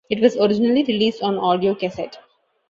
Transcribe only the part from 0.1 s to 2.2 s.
was originally released on audio cassette.